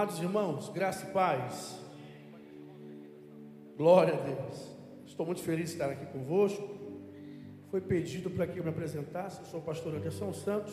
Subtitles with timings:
[0.00, 1.78] Amados irmãos, graça e paz.
[3.76, 4.74] Glória a Deus.
[5.04, 6.66] Estou muito feliz de estar aqui convosco.
[7.70, 9.40] Foi pedido para que eu me apresentasse.
[9.40, 10.72] Eu sou o pastor Anderson Santos.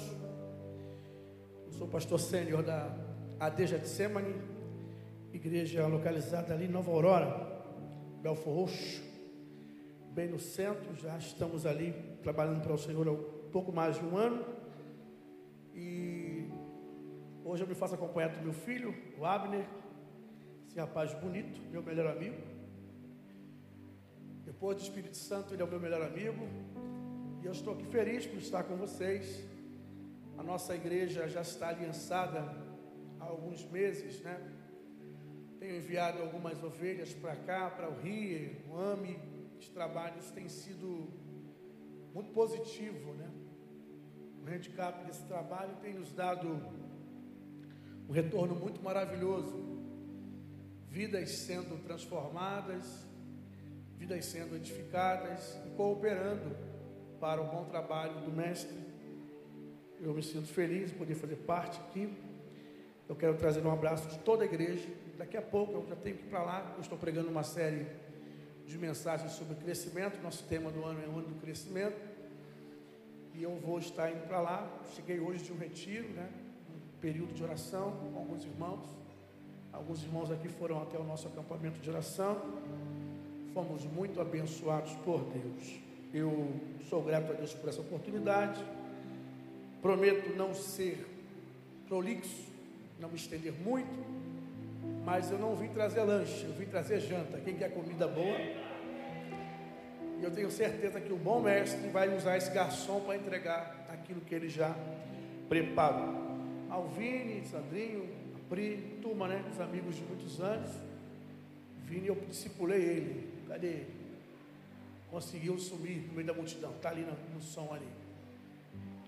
[1.65, 2.89] Eu sou pastor sênior da
[3.37, 4.33] Adeja de Semani,
[5.33, 7.61] igreja localizada ali em Nova Aurora,
[8.21, 9.03] Belfor Roxo,
[10.13, 10.95] bem no centro.
[10.95, 14.45] Já estamos ali trabalhando para o Senhor há pouco mais de um ano.
[15.75, 16.26] E
[17.49, 19.65] hoje eu me faço acompanhar do meu filho, o Abner,
[20.67, 22.41] esse rapaz bonito, meu melhor amigo.
[24.43, 26.45] Depois do Espírito Santo, ele é o meu melhor amigo.
[27.41, 29.43] E eu estou aqui feliz por estar com vocês.
[30.37, 32.39] A nossa igreja já está aliançada
[33.19, 34.35] há alguns meses, né?
[35.57, 39.17] Tenho enviado algumas ovelhas para cá, para o Rio, o AME.
[39.57, 41.07] Os trabalhos têm sido
[42.13, 43.29] muito positivo, né?
[44.41, 46.61] O handicap desse trabalho tem nos dado
[48.07, 49.77] um retorno muito maravilhoso.
[50.89, 53.05] Vidas sendo transformadas,
[53.97, 56.55] vidas sendo edificadas e cooperando
[57.19, 58.77] para o bom trabalho do Mestre.
[59.99, 62.15] Eu me sinto feliz de poder fazer parte aqui.
[63.09, 64.87] Eu quero trazer um abraço de toda a igreja.
[65.17, 66.73] Daqui a pouco eu já tenho que ir para lá.
[66.75, 67.85] Eu estou pregando uma série
[68.65, 70.21] de mensagens sobre crescimento.
[70.21, 71.99] Nosso tema do ano é o ano do crescimento.
[73.33, 74.81] E eu vou estar indo para lá.
[74.95, 76.29] Cheguei hoje de um retiro, né?
[77.01, 78.85] Período de oração com alguns irmãos.
[79.71, 82.41] Alguns irmãos aqui foram até o nosso acampamento de oração.
[83.53, 85.79] Fomos muito abençoados por Deus.
[86.13, 86.49] Eu
[86.89, 88.63] sou grato a Deus por essa oportunidade.
[89.81, 91.05] Prometo não ser
[91.87, 92.45] prolixo,
[92.99, 94.05] não me estender muito,
[95.05, 97.37] mas eu não vim trazer lanche, eu vim trazer janta.
[97.39, 98.37] Quem quer comida boa?
[100.19, 104.19] E eu tenho certeza que o bom mestre vai usar esse garçom para entregar aquilo
[104.21, 104.75] que ele já
[105.47, 106.26] preparou.
[106.77, 109.43] Alvine, Sandrinho, a Pri, turma, né?
[109.51, 110.71] Os amigos de muitos anos.
[111.85, 113.29] Vini, eu discipulei ele.
[113.47, 113.87] Cadê ele?
[115.09, 116.71] Conseguiu sumir no meio da multidão.
[116.71, 117.87] Está ali no, no som ali.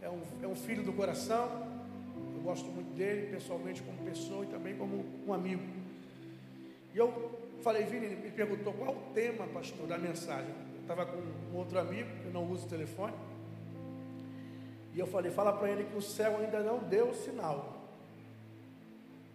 [0.02, 1.68] É um, é um filho do coração.
[2.36, 5.62] Eu gosto muito dele, pessoalmente, como pessoa e também como um amigo.
[6.94, 10.50] E eu falei, Vini, ele me perguntou qual o tema, pastor, da mensagem.
[10.76, 13.14] Eu estava com um outro amigo, eu não uso telefone.
[14.94, 17.78] E eu falei, fala para ele que o céu ainda não deu o sinal.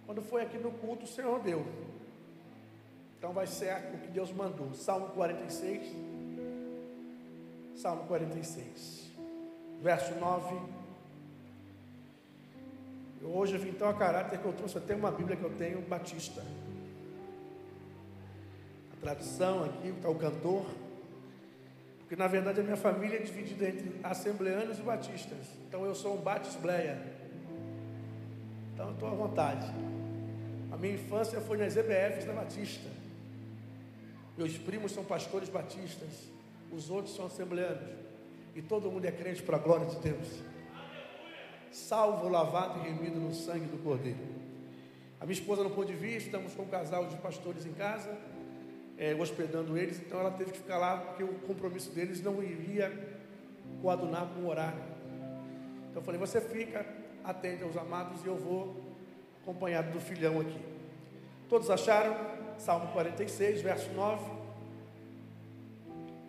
[0.07, 1.65] Quando foi aqui no culto, o Senhor deu.
[3.19, 4.75] Então vai ser o que Deus mandou.
[4.75, 5.87] Salmo 46.
[7.77, 9.11] Salmo 46.
[9.81, 10.57] Verso 9.
[13.23, 15.81] Hoje eu vim tão a caráter que eu trouxe até uma Bíblia que eu tenho,
[15.81, 16.45] Batista.
[18.93, 20.67] A tradução aqui, está o cantor.
[22.05, 25.47] Porque na verdade a minha família é dividida entre assembleanos e batistas.
[25.67, 27.01] Então eu sou um batisbleia.
[28.75, 29.67] Então eu estou à vontade.
[30.71, 32.91] A minha infância foi nas EBFs da Batista.
[34.37, 36.29] Meus primos são pastores batistas.
[36.71, 37.89] Os outros são assembleanos.
[38.55, 40.29] E todo mundo é crente para a glória de Deus.
[41.73, 44.19] Salvo, lavado e remido no sangue do Cordeiro.
[45.21, 48.15] A minha esposa não pôde vir, estamos com um casal de pastores em casa,
[48.99, 52.93] é, hospedando eles, então ela teve que ficar lá porque o compromisso deles não iria
[53.83, 54.83] coadunar com o horário.
[55.91, 56.87] Então eu falei, você fica,
[57.23, 58.77] atende aos amados e eu vou
[59.43, 60.61] acompanhado do filhão aqui.
[61.49, 62.17] Todos acharam?
[62.59, 64.25] Salmo 46, verso 9.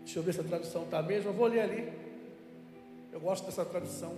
[0.03, 1.29] Deixa eu ver se a tradução está a mesma.
[1.29, 1.93] Eu vou ler ali.
[3.11, 4.13] Eu gosto dessa tradução.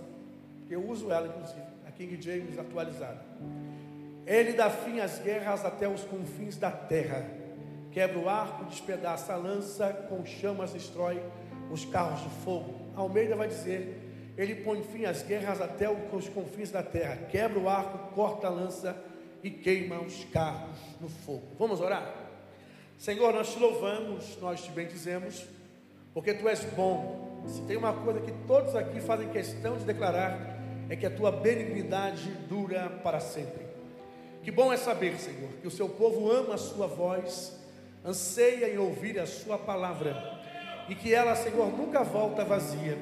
[0.68, 1.62] Eu uso ela, inclusive.
[1.86, 3.24] A King James atualizada.
[4.26, 7.37] Ele dá fim às guerras até os confins da terra.
[7.98, 11.20] Quebra o arco, despedaça a lança, com chamas destrói
[11.68, 12.72] os carros de fogo.
[12.94, 17.16] Almeida vai dizer: Ele põe fim às guerras até os confins da terra.
[17.28, 18.96] Quebra o arco, corta a lança
[19.42, 21.42] e queima os carros no fogo.
[21.58, 22.14] Vamos orar?
[22.96, 25.44] Senhor, nós te louvamos, nós te bendizemos,
[26.14, 27.42] porque tu és bom.
[27.48, 30.56] Se tem uma coisa que todos aqui fazem questão de declarar,
[30.88, 33.66] é que a tua benignidade dura para sempre.
[34.44, 37.57] Que bom é saber, Senhor, que o seu povo ama a sua voz,
[38.04, 40.16] anseia em ouvir a sua palavra,
[40.88, 42.96] e que ela, Senhor, nunca volta vazia.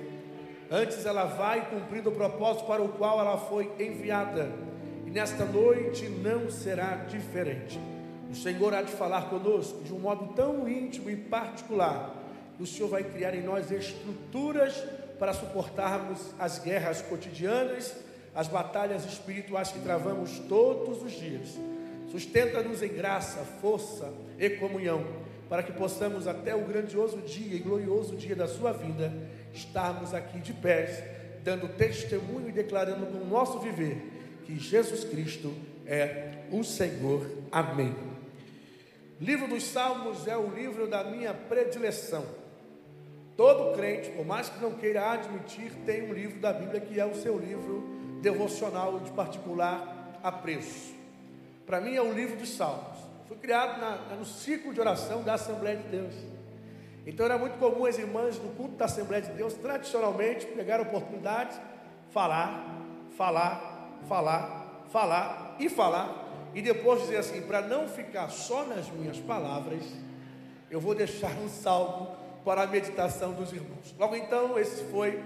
[0.71, 4.51] Antes ela vai cumprindo o propósito para o qual ela foi enviada
[5.07, 7.79] e nesta noite não será diferente.
[8.29, 12.13] O Senhor há de falar conosco de um modo tão íntimo e particular.
[12.59, 14.75] O Senhor vai criar em nós estruturas
[15.17, 17.95] para suportarmos as guerras cotidianas,
[18.35, 21.57] as batalhas espirituais que travamos todos os dias.
[22.11, 25.05] Sustenta-nos em graça, força e comunhão,
[25.49, 29.13] para que possamos até o grandioso dia e glorioso dia da sua vinda
[29.53, 31.03] estarmos aqui de pés,
[31.43, 34.13] dando testemunho e declarando com o nosso viver
[34.45, 35.53] que Jesus Cristo
[35.85, 37.27] é o Senhor.
[37.51, 37.95] Amém.
[39.21, 42.25] Livro dos Salmos é o livro da minha predileção.
[43.37, 47.05] Todo crente, por mais que não queira admitir, tem um livro da Bíblia que é
[47.05, 47.83] o seu livro
[48.23, 50.96] devocional de particular apreço.
[51.67, 52.97] Para mim é o livro dos Salmos.
[53.27, 56.15] Fui criado na, no ciclo de oração da Assembleia de Deus.
[57.05, 60.83] Então era muito comum as irmãs do culto da Assembleia de Deus, tradicionalmente, pegar a
[60.83, 61.61] oportunidade,
[62.11, 62.83] falar,
[63.17, 69.19] falar, falar, falar e falar, e depois dizer assim: para não ficar só nas minhas
[69.19, 69.83] palavras,
[70.71, 73.95] eu vou deixar um salmo para a meditação dos irmãos.
[73.99, 75.21] Logo então, esse foi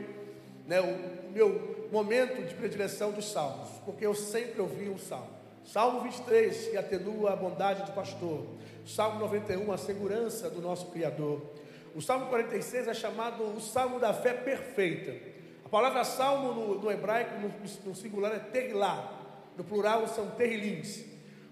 [0.66, 5.39] né, o meu momento de predileção dos salmos, porque eu sempre ouvi um salmo.
[5.72, 8.44] Salmo 23, que atenua a bondade do pastor.
[8.84, 11.40] Salmo 91, a segurança do nosso Criador.
[11.94, 15.14] O Salmo 46 é chamado o Salmo da fé perfeita.
[15.64, 17.52] A palavra salmo no, no hebraico, no,
[17.86, 19.12] no, singular, é terilá.
[19.56, 21.04] No plural são terilins.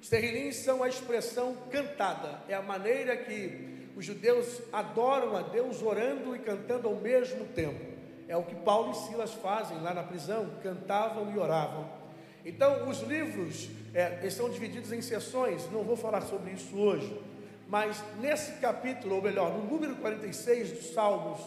[0.03, 2.43] Os terilins são a expressão cantada.
[2.49, 7.87] É a maneira que os judeus adoram a Deus orando e cantando ao mesmo tempo.
[8.27, 11.99] É o que Paulo e Silas fazem lá na prisão, cantavam e oravam.
[12.45, 13.69] Então, os livros
[13.99, 17.21] é, estão divididos em sessões, não vou falar sobre isso hoje,
[17.67, 21.41] mas nesse capítulo, ou melhor, no número 46 dos Salmos,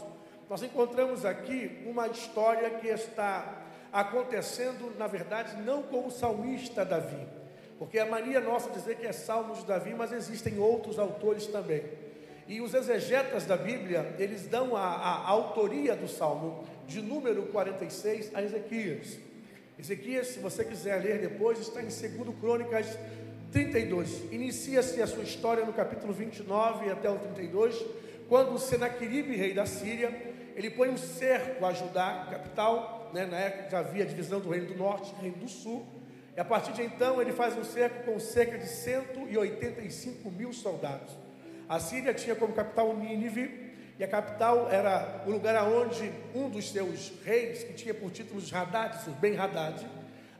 [0.49, 3.63] nós encontramos aqui uma história que está
[3.93, 7.25] acontecendo, na verdade, não com o salmista Davi,
[7.79, 11.47] porque é a mania nossa dizer que é Salmos de Davi, mas existem outros autores
[11.47, 11.85] também.
[12.49, 18.35] E os exegetas da Bíblia, eles dão a, a autoria do Salmo de número 46
[18.35, 19.30] a Ezequias.
[19.81, 22.85] Ezequias, se você quiser ler depois, está em 2 Crônicas
[23.51, 24.31] 32.
[24.31, 27.83] Inicia-se a sua história no capítulo 29 até o 32,
[28.29, 30.15] quando Senaqueribe, rei da Síria,
[30.55, 34.51] ele põe um cerco a Judá, capital, né, na época já havia a divisão do
[34.51, 35.83] reino do norte e reino do sul,
[36.37, 41.17] e a partir de então ele faz um cerco com cerca de 185 mil soldados.
[41.67, 43.70] A Síria tinha como capital Nínive,
[44.01, 48.41] e a capital era o lugar onde um dos seus reis, que tinha por título
[48.51, 49.87] Haddad, Ben Haddad,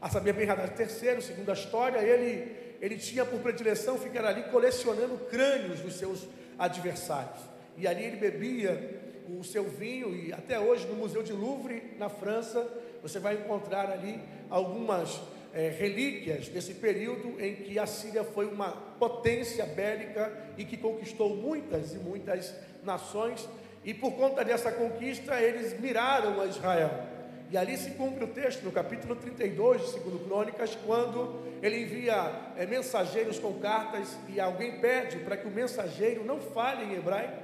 [0.02, 4.42] a saber, Ben Haddad III, segundo a história, ele, ele tinha por predileção ficar ali
[4.46, 6.28] colecionando crânios dos seus
[6.58, 7.40] adversários.
[7.78, 9.00] E ali ele bebia
[9.30, 12.68] o seu vinho, e até hoje no Museu de Louvre, na França,
[13.00, 14.20] você vai encontrar ali
[14.50, 15.22] algumas
[15.54, 21.36] é, relíquias desse período em que a Síria foi uma potência bélica e que conquistou
[21.36, 23.48] muitas e muitas nações,
[23.84, 26.92] e por conta dessa conquista eles miraram a Israel.
[27.52, 32.32] E ali se cumpre o texto, no capítulo 32 de 2 Crônicas, quando ele envia
[32.58, 37.42] é, mensageiros com cartas e alguém pede para que o mensageiro não fale em hebraico,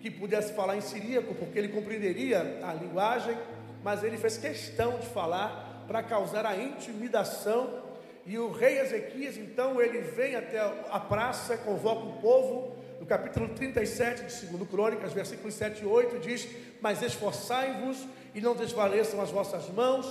[0.00, 3.38] que pudesse falar em siríaco, porque ele compreenderia a linguagem,
[3.82, 7.82] mas ele fez questão de falar para causar a intimidação.
[8.26, 10.58] E o rei Ezequias, então, ele vem até
[10.90, 12.76] a praça, convoca o povo.
[13.04, 16.48] No capítulo 37 de 2 Crônicas, versículos 7 e 8, diz:
[16.80, 17.98] Mas esforçai-vos
[18.34, 20.06] e não desvaleçam as vossas mãos,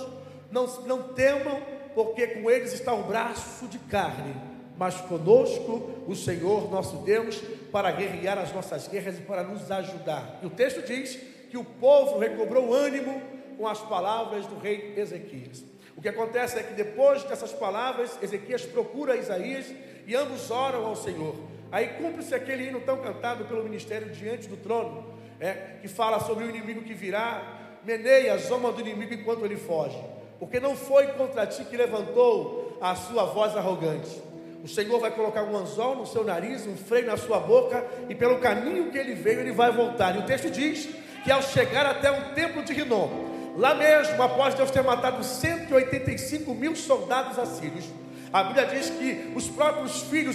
[0.48, 1.60] não, não temam,
[1.92, 4.32] porque com eles está o braço de carne,
[4.78, 10.38] mas conosco o Senhor nosso Deus, para guerrear as nossas guerras e para nos ajudar.
[10.40, 11.18] E o texto diz
[11.50, 13.20] que o povo recobrou ânimo
[13.58, 15.64] com as palavras do rei Ezequias.
[15.96, 19.66] O que acontece é que depois dessas palavras, Ezequias procura Isaías
[20.06, 21.53] e ambos oram ao Senhor.
[21.70, 25.04] Aí cumpre-se aquele hino tão cantado pelo ministério diante do trono,
[25.40, 27.42] é, que fala sobre o inimigo que virá,
[27.84, 29.98] meneia a zoma do inimigo enquanto ele foge,
[30.38, 34.22] porque não foi contra ti que levantou a sua voz arrogante.
[34.62, 38.14] O Senhor vai colocar um anzol no seu nariz, um freio na sua boca, e
[38.14, 40.16] pelo caminho que ele veio, ele vai voltar.
[40.16, 40.88] E o texto diz
[41.22, 46.52] que ao chegar até um templo de Rinom, Lá mesmo, após Deus ter matado 185
[46.54, 47.84] mil soldados assírios,
[48.34, 50.34] a Bíblia diz que os próprios filhos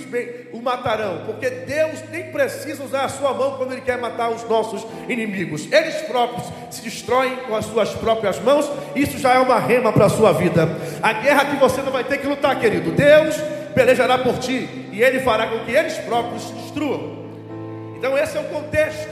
[0.53, 4.48] o matarão, porque Deus nem precisa usar a sua mão quando Ele quer matar os
[4.48, 5.70] nossos inimigos.
[5.70, 8.72] Eles próprios se destroem com as suas próprias mãos.
[8.96, 10.70] Isso já é uma rema para a sua vida.
[11.03, 12.94] A guerra que você não vai ter que lutar, querido.
[12.94, 13.36] Deus
[13.75, 17.20] pelejará por ti e Ele fará com que eles próprios se destruam.
[17.98, 19.10] Então, esse é o contexto.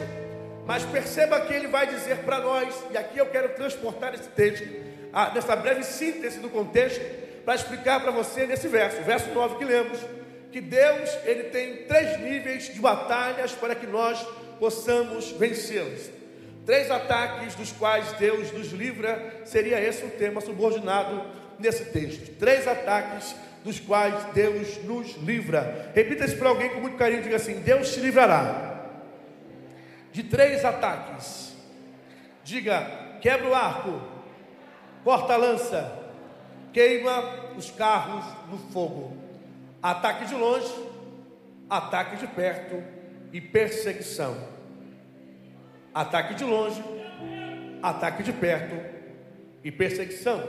[0.65, 4.65] Mas perceba que ele vai dizer para nós, e aqui eu quero transportar esse texto,
[5.11, 9.63] ah, nessa breve síntese do contexto, para explicar para você nesse verso, verso 9 que
[9.63, 9.97] lemos,
[10.51, 14.21] que Deus ele tem três níveis de batalhas para que nós
[14.59, 16.09] possamos vencê-los.
[16.65, 21.23] Três ataques dos quais Deus nos livra, seria esse o tema subordinado
[21.57, 22.37] nesse texto.
[22.37, 25.89] Três ataques dos quais Deus nos livra.
[25.95, 28.89] Repita isso para alguém com muito carinho, diga assim: Deus te livrará
[30.11, 31.55] de três ataques.
[32.43, 34.01] Diga: quebra o arco,
[35.05, 36.06] corta a lança,
[36.77, 37.23] queima
[37.57, 39.17] os carros no fogo.
[39.81, 40.71] Ataque de longe,
[41.67, 42.83] ataque de perto
[43.33, 44.37] e perseguição.
[45.91, 46.83] Ataque de longe,
[47.81, 48.75] ataque de perto
[49.63, 50.47] e perseguição.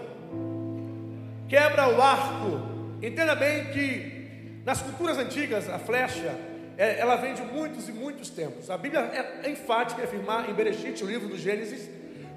[1.49, 2.61] Quebra o arco.
[3.03, 6.39] Entenda bem que nas culturas antigas a flecha
[6.77, 8.69] é, ela vem de muitos e muitos tempos.
[8.69, 9.01] A Bíblia
[9.43, 11.89] é enfática em afirmar em Bereshit, o livro do Gênesis,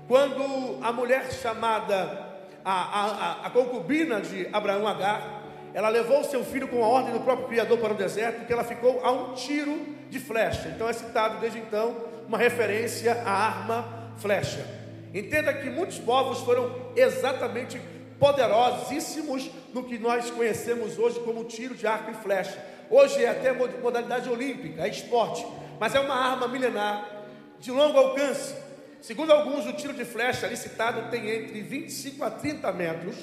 [0.08, 2.31] quando a mulher chamada
[2.64, 5.42] a, a, a concubina de Abraão Agar,
[5.74, 8.64] ela levou seu filho com a ordem do próprio Criador para o deserto, que ela
[8.64, 10.70] ficou a um tiro de flecha.
[10.76, 11.96] Então é citado desde então
[12.28, 14.66] uma referência à arma flecha.
[15.14, 17.80] Entenda que muitos povos foram exatamente
[18.20, 22.58] poderosíssimos no que nós conhecemos hoje como tiro de arco e flecha.
[22.90, 25.46] Hoje é até modalidade olímpica, é esporte,
[25.80, 27.24] mas é uma arma milenar
[27.60, 28.54] de longo alcance.
[29.02, 33.16] Segundo alguns, o tiro de flecha licitado tem entre 25 a 30 metros.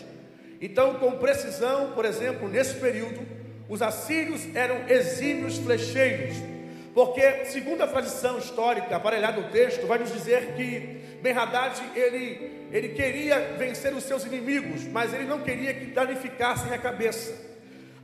[0.61, 3.25] Então, com precisão, por exemplo, nesse período,
[3.68, 6.37] os assírios eram exímios flecheiros,
[6.92, 12.88] porque, segundo a tradição histórica aparelhada no texto, vai nos dizer que Ben-Hadad, ele, ele
[12.88, 17.32] queria vencer os seus inimigos, mas ele não queria que danificassem a cabeça.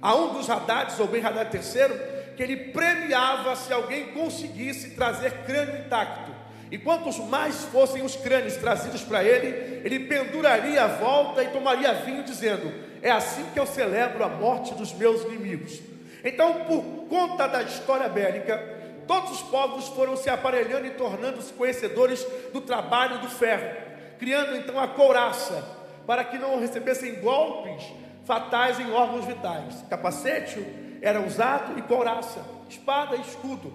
[0.01, 5.81] Há um dos Haddades, ou Ben-Hadad III, que ele premiava se alguém conseguisse trazer crânio
[5.87, 6.34] intacto.
[6.75, 11.95] E quantos mais fossem os crânios trazidos para ele, ele penduraria a volta e tomaria
[11.95, 12.69] vinho, dizendo:
[13.01, 15.81] É assim que eu celebro a morte dos meus inimigos.
[16.25, 18.59] Então, por conta da história bélica,
[19.07, 23.71] todos os povos foram se aparelhando e tornando-se conhecedores do trabalho do ferro,
[24.19, 25.65] criando então a couraça,
[26.05, 27.85] para que não recebessem golpes
[28.25, 29.85] fatais em órgãos vitais.
[29.89, 30.59] Capacete
[31.01, 33.73] era usado e couraça, espada e escudo.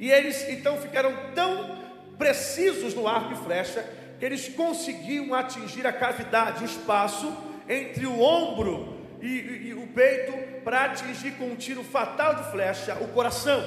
[0.00, 1.79] E eles então ficaram tão
[2.20, 3.82] precisos no arco e flecha,
[4.18, 7.34] que eles conseguiam atingir a cavidade, o espaço
[7.66, 12.50] entre o ombro e, e, e o peito, para atingir com um tiro fatal de
[12.50, 13.64] flecha o coração.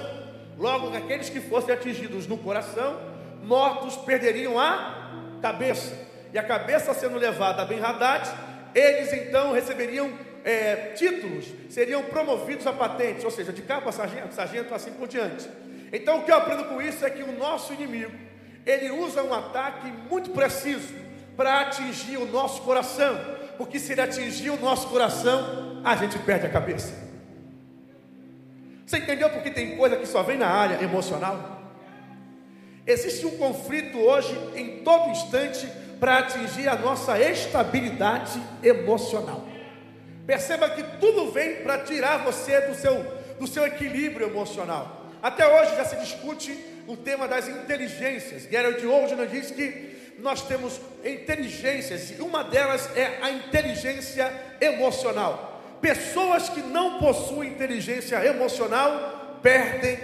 [0.55, 3.01] Logo, aqueles que fossem atingidos no coração,
[3.43, 5.97] mortos perderiam a cabeça.
[6.31, 8.29] E a cabeça sendo levada a Ben Haddad,
[8.75, 10.11] eles então receberiam
[10.45, 15.49] é, títulos, seriam promovidos a patentes, ou seja, de capa sargento, sargento assim por diante.
[15.91, 18.11] Então o que eu aprendo com isso é que o nosso inimigo,
[18.65, 20.93] ele usa um ataque muito preciso
[21.35, 23.19] para atingir o nosso coração,
[23.57, 26.93] porque se ele atingir o nosso coração, a gente perde a cabeça.
[28.85, 31.61] Você entendeu porque tem coisa que só vem na área emocional?
[32.85, 35.67] Existe um conflito hoje em todo instante
[35.99, 39.45] para atingir a nossa estabilidade emocional.
[40.27, 43.03] Perceba que tudo vem para tirar você do seu,
[43.39, 45.07] do seu equilíbrio emocional.
[45.21, 46.51] Até hoje já se discute
[46.87, 48.43] o tema das inteligências.
[48.49, 55.61] Gerald Oldman diz que nós temos inteligências e uma delas é a inteligência emocional.
[55.81, 59.99] Pessoas que não possuem inteligência emocional perdem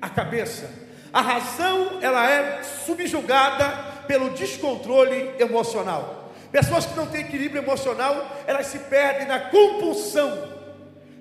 [0.00, 0.68] a cabeça.
[1.12, 3.68] A razão ela é subjugada
[4.06, 6.32] pelo descontrole emocional.
[6.50, 10.50] Pessoas que não têm equilíbrio emocional, elas se perdem na compulsão.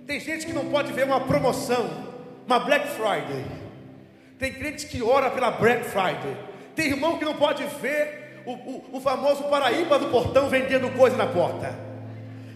[0.08, 1.90] Tem gente que não pode ver uma promoção,
[2.46, 3.61] uma Black Friday
[4.42, 6.36] tem crente que ora pela Black Friday.
[6.76, 11.16] Tem irmão que não pode ver o, o, o famoso Paraíba do portão vendendo coisa
[11.16, 11.78] na porta.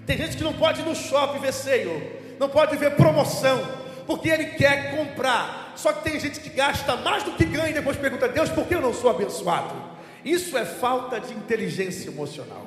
[0.04, 3.64] Tem gente que não pode ir no shopping ver sale, não pode ver promoção,
[4.08, 5.74] porque ele quer comprar.
[5.76, 8.66] Só que tem gente que gasta mais do que ganha e depois pergunta: Deus, por
[8.66, 9.76] que eu não sou abençoado?
[10.24, 12.66] Isso é falta de inteligência emocional.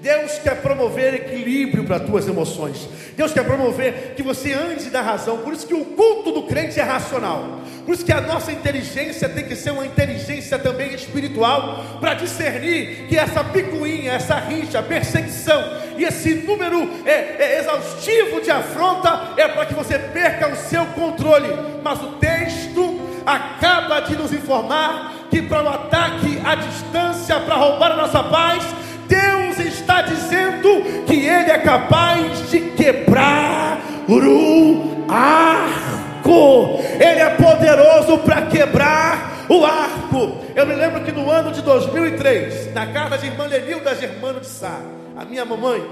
[0.00, 2.88] Deus quer promover equilíbrio para as tuas emoções.
[3.16, 5.38] Deus quer promover que você ande da razão.
[5.38, 7.60] Por isso que o culto do crente é racional.
[7.84, 13.08] Por isso que a nossa inteligência tem que ser uma inteligência também espiritual para discernir
[13.08, 15.62] que essa picuinha, essa rixa, perseguição
[15.98, 20.86] e esse número é, é exaustivo de afronta é para que você perca o seu
[20.86, 21.48] controle.
[21.82, 27.92] Mas o texto acaba de nos informar que para o ataque à distância, para roubar
[27.92, 28.64] a nossa paz,
[29.06, 29.58] Deus
[29.90, 36.80] está dizendo que Ele é capaz de quebrar o arco.
[36.94, 40.44] Ele é poderoso para quebrar o arco.
[40.54, 44.46] Eu me lembro que no ano de 2003, na casa de irmã Lenilda Germano de
[44.46, 44.80] Sá,
[45.16, 45.82] a minha mamãe,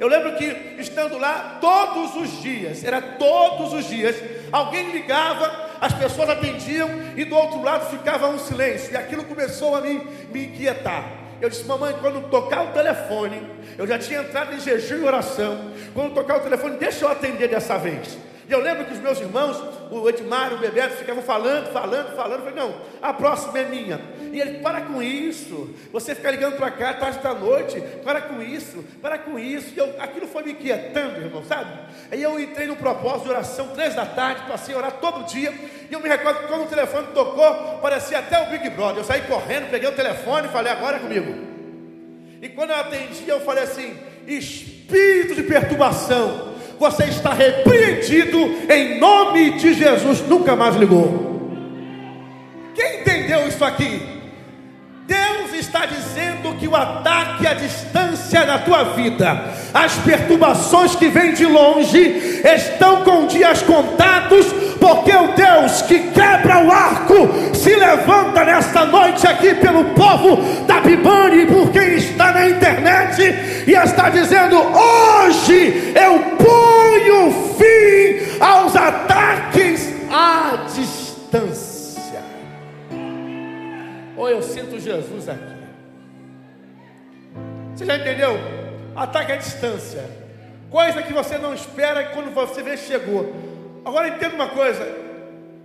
[0.00, 4.16] eu lembro que estando lá todos os dias, era todos os dias,
[4.50, 9.76] alguém ligava, as pessoas atendiam e do outro lado ficava um silêncio, e aquilo começou
[9.76, 11.23] a me, me inquietar.
[11.40, 13.42] Eu disse, mamãe, quando tocar o telefone,
[13.76, 15.70] eu já tinha entrado em jejum e oração.
[15.92, 18.16] Quando tocar o telefone, deixa eu atender dessa vez.
[18.48, 19.56] E eu lembro que os meus irmãos,
[19.90, 22.44] o Edmar, o Bebeto, ficavam falando, falando, falando.
[22.44, 24.00] Eu falei, não, a próxima é minha.
[24.32, 25.70] E ele, para com isso.
[25.92, 29.72] Você fica ligando para cá tarde da noite, para com isso, para com isso.
[29.74, 31.70] E eu, aquilo foi me inquietando, irmão, sabe?
[32.10, 35.52] Aí eu entrei no propósito de oração, três da tarde, passei a orar todo dia.
[35.90, 38.98] E eu me recordo que quando o telefone tocou, parecia até o Big Brother.
[38.98, 41.54] Eu saí correndo, peguei o telefone e falei, agora é comigo.
[42.44, 46.53] E quando eu atendi, eu falei assim: espírito de perturbação,
[46.84, 48.36] você está repreendido
[48.70, 50.20] em nome de Jesus.
[50.28, 51.50] Nunca mais ligou.
[52.74, 54.13] Quem entendeu isso aqui?
[55.06, 61.34] Deus está dizendo que o ataque à distância na tua vida, as perturbações que vêm
[61.34, 64.46] de longe, estão com dias contados,
[64.80, 70.80] porque o Deus que quebra o arco se levanta nesta noite aqui pelo povo da
[70.80, 73.22] Bibane, por quem está na internet,
[73.66, 81.73] e está dizendo: hoje eu ponho fim aos ataques à distância.
[84.16, 85.54] Ou eu sinto Jesus aqui.
[87.74, 88.32] Você já entendeu?
[88.94, 90.04] Ataque à distância.
[90.70, 93.34] Coisa que você não espera quando você vê chegou.
[93.84, 94.84] Agora entenda uma coisa.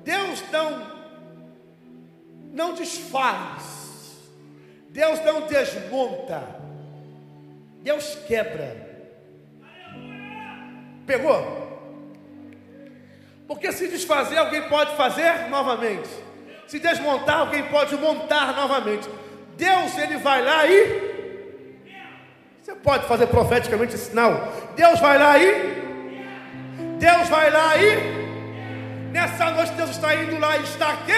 [0.04, 0.90] Deus não
[2.52, 4.18] não desfaz.
[4.90, 6.44] Deus não desmonta.
[7.82, 8.90] Deus quebra.
[11.06, 11.70] Pegou?
[13.48, 16.10] Porque se desfazer, alguém pode fazer novamente
[16.70, 19.10] se desmontar, alguém pode montar novamente.
[19.58, 21.10] Deus, ele vai lá e.
[22.62, 24.54] Você pode fazer profeticamente esse sinal.
[24.76, 25.82] Deus vai lá e.
[27.00, 29.10] Deus vai lá e.
[29.12, 31.12] Nessa noite, Deus está indo lá e está aqui.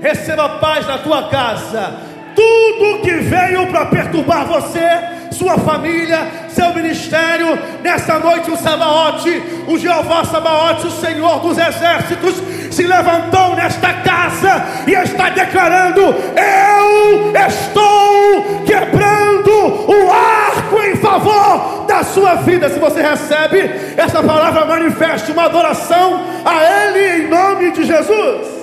[0.00, 2.00] Receba paz na tua casa.
[2.36, 6.18] Tudo que veio para perturbar você sua família,
[6.50, 7.58] seu ministério.
[7.82, 9.30] Nessa noite, o Sabaote,
[9.66, 12.36] o Jeová Sabaote, o Senhor dos Exércitos,
[12.70, 19.50] se levantou nesta casa e está declarando: Eu estou quebrando
[19.90, 22.68] o arco em favor da sua vida.
[22.68, 23.58] Se você recebe
[23.96, 28.58] essa palavra, manifeste uma adoração a Ele em nome de Jesus.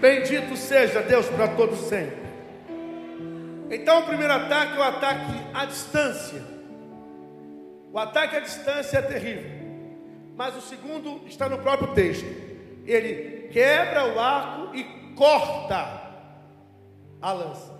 [0.00, 2.24] Bendito seja Deus para todos sempre.
[3.70, 6.42] Então, o primeiro ataque é o ataque à distância.
[7.90, 9.63] O ataque à distância é terrível.
[10.36, 12.26] Mas o segundo está no próprio texto.
[12.84, 16.04] Ele quebra o arco e corta
[17.20, 17.72] a lança.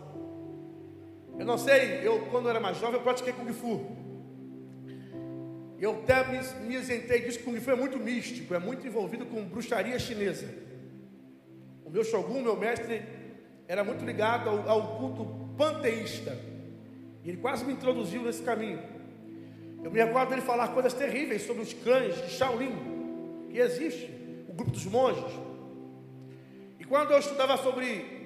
[1.39, 3.97] Eu não sei, eu quando era mais jovem eu pratiquei Kung Fu.
[5.79, 9.45] Eu até me, me isentei disso, Kung Fu é muito místico, é muito envolvido com
[9.45, 10.49] bruxaria chinesa.
[11.85, 13.03] O meu Shogun, meu mestre,
[13.67, 16.39] era muito ligado ao, ao culto panteísta.
[17.25, 18.94] Ele quase me introduziu nesse caminho.
[19.85, 22.75] Eu me recordo dele falar coisas terríveis sobre os cães de Shaolin,
[23.51, 24.11] que existe,
[24.49, 25.31] o grupo dos monges.
[26.81, 28.25] E quando eu estudava sobre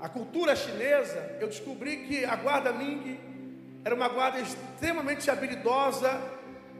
[0.00, 3.20] a cultura chinesa, eu descobri que a guarda Ming
[3.84, 6.18] era uma guarda extremamente habilidosa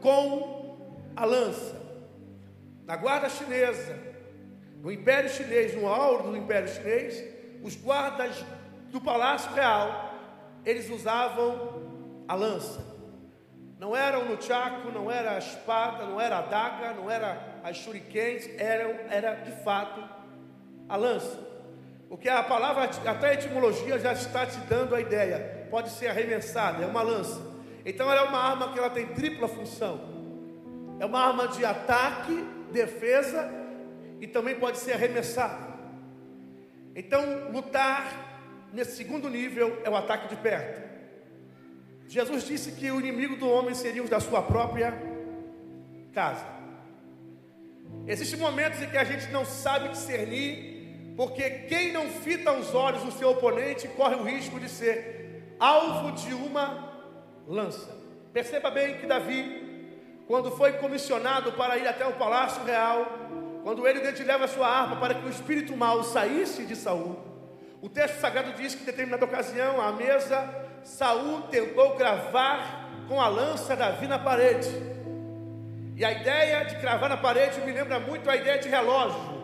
[0.01, 1.79] com a lança.
[2.87, 3.95] Na guarda chinesa,
[4.81, 7.23] no Império Chinês, no auro do Império Chinês,
[7.61, 8.43] os guardas
[8.91, 10.11] do palácio real,
[10.65, 12.94] eles usavam a lança.
[13.79, 17.77] Não era o nunchaku, não era a espada, não era a daga, não era as
[17.77, 20.01] shurikens, eram, era de fato
[20.87, 21.37] a lança.
[22.07, 25.67] Porque a palavra, até a etimologia já está te dando a ideia.
[25.69, 27.41] Pode ser arremessada, é uma lança.
[27.85, 29.99] Então ela é uma arma que ela tem tripla função.
[30.99, 33.51] É uma arma de ataque, defesa
[34.21, 35.75] e também pode ser arremessada.
[36.95, 40.94] Então, lutar nesse segundo nível é o ataque de perto.
[42.07, 44.93] Jesus disse que o inimigo do homem seria os da sua própria
[46.13, 46.45] casa.
[48.07, 53.03] Existem momentos em que a gente não sabe discernir, porque quem não fita os olhos
[53.03, 56.93] do seu oponente corre o risco de ser alvo de uma
[57.47, 57.95] lança.
[58.33, 63.07] Perceba bem que Davi, quando foi comissionado para ir até o palácio real,
[63.63, 67.17] quando ele leva a sua arma para que o espírito mau saísse de Saul,
[67.81, 73.27] o texto sagrado diz que em determinada ocasião, à mesa, Saul tentou cravar com a
[73.27, 74.69] lança Davi na parede.
[75.95, 79.43] E a ideia de cravar na parede me lembra muito a ideia de relógio.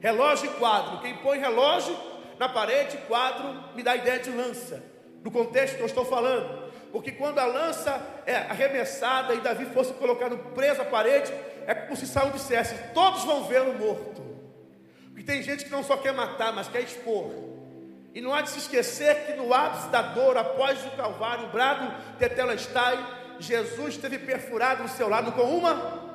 [0.00, 1.00] Relógio e quadro.
[1.00, 1.94] Quem põe relógio
[2.38, 4.82] na parede, quadro, me dá a ideia de lança.
[5.22, 6.68] No contexto que eu estou falando.
[6.90, 11.30] Porque quando a lança é arremessada e Davi fosse colocado preso à parede,
[11.66, 14.22] é como se Saul dissesse: todos vão vê-lo morto.
[15.08, 17.57] Porque tem gente que não só quer matar, mas quer expor.
[18.14, 21.50] E não há de se esquecer que no ápice da dor, após o Calvário, o
[21.50, 22.98] brado Tetelestai,
[23.38, 26.08] Jesus teve perfurado o seu lado com uma.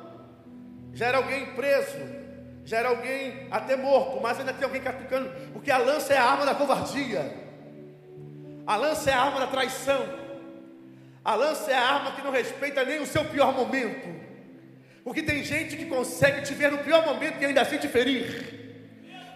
[0.92, 1.98] Já era alguém preso,
[2.64, 6.24] já era alguém até morto, mas ainda tem alguém catucando, porque a lança é a
[6.24, 7.34] arma da covardia,
[8.66, 10.06] a lança é a arma da traição,
[11.24, 14.08] a lança é a arma que não respeita nem o seu pior momento,
[15.02, 18.63] porque tem gente que consegue te ver no pior momento e ainda assim te ferir.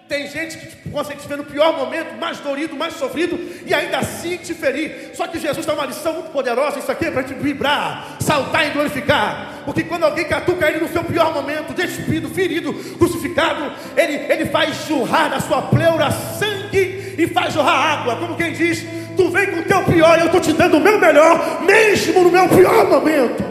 [0.08, 3.98] Tem gente que consegue te ver no pior momento, mais dorido, mais sofrido, e ainda
[3.98, 5.10] assim te ferir.
[5.12, 8.66] Só que Jesus dá uma lição muito poderosa, isso aqui é para te vibrar, saltar
[8.66, 9.62] e glorificar.
[9.66, 14.86] Porque quando alguém catuca ele no seu pior momento, despido, ferido, crucificado, ele, ele faz
[14.88, 18.16] jorrar da sua pleura sangue e faz jorrar água.
[18.16, 18.82] Como quem diz,
[19.14, 22.24] tu vem com o teu pior e eu estou te dando o meu melhor, mesmo
[22.24, 23.44] no meu pior momento.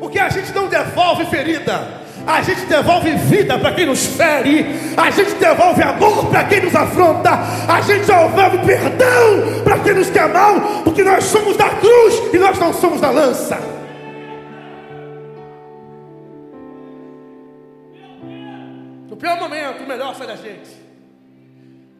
[0.00, 5.10] Porque a gente não devolve ferida a gente devolve vida para quem nos fere, a
[5.10, 7.30] gente devolve amor para quem nos afronta,
[7.66, 12.38] a gente devolve perdão para quem nos quer mal, porque nós somos da cruz e
[12.38, 13.58] nós não somos da lança.
[19.08, 20.76] No pior momento, o melhor sai da gente.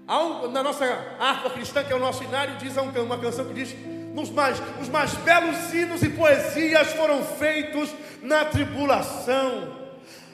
[0.07, 0.85] Um, na nossa
[1.19, 3.75] harpa cristã, que é o nosso inário, diz uma canção que diz:
[4.15, 9.78] nos mais, os mais belos hinos e poesias foram feitos na tribulação.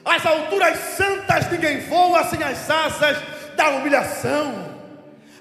[0.05, 3.17] As alturas santas ninguém voa sem as asas
[3.55, 4.75] da humilhação.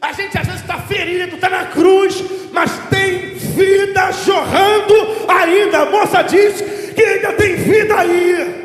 [0.00, 4.94] A gente às vezes está ferido, está na cruz, mas tem vida jorrando
[5.28, 5.80] ainda.
[5.80, 6.60] A moça diz
[6.94, 8.64] que ainda tem vida aí.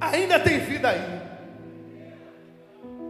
[0.00, 1.22] Ainda tem vida aí.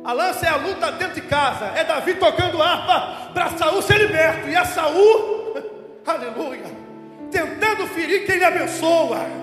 [0.05, 1.67] A lança é a luta dentro de casa.
[1.77, 4.49] É Davi tocando harpa para Saul ser liberto.
[4.49, 5.55] E a Saul,
[6.07, 6.65] aleluia,
[7.31, 9.43] tentando ferir quem lhe abençoa.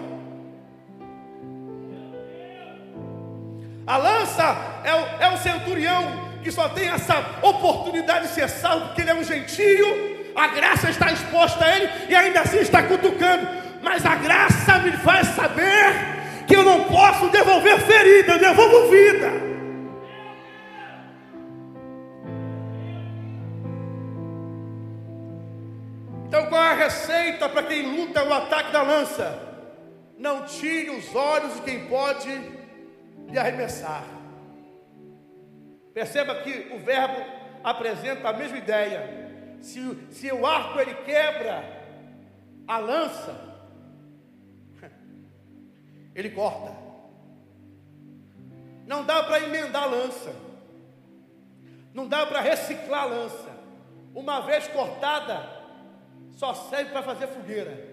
[3.90, 8.86] A lança é o, é o centurião que só tem essa oportunidade de ser salvo
[8.86, 10.32] porque ele é um gentio.
[10.36, 13.48] A graça está exposta a ele e ainda assim está cutucando.
[13.82, 19.32] Mas a graça me faz saber que eu não posso devolver ferida, eu devolvo vida.
[26.28, 29.36] Então, qual é a receita para quem luta o ataque da lança?
[30.16, 32.59] Não tire os olhos de quem pode
[33.30, 34.04] de arremessar.
[35.94, 37.24] Perceba que o verbo
[37.64, 39.30] apresenta a mesma ideia.
[39.60, 39.80] Se,
[40.12, 41.64] se o arco ele quebra
[42.68, 43.36] a lança,
[46.16, 46.74] ele corta.
[48.86, 50.34] Não dá para emendar a lança.
[51.94, 53.60] Não dá para reciclar a lança.
[54.16, 55.48] Uma vez cortada,
[56.32, 57.88] só serve para fazer fogueira.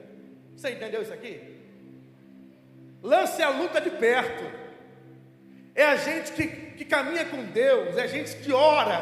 [0.55, 1.57] Você entendeu isso aqui?
[3.03, 4.66] Lance a luta de perto.
[5.77, 8.99] É a gente que, que caminha com Deus, é a gente que ora,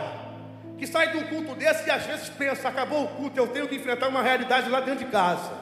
[0.77, 3.69] que sai de um culto desse e às vezes pensa: acabou o culto, eu tenho
[3.69, 5.53] que enfrentar uma realidade lá dentro de casa.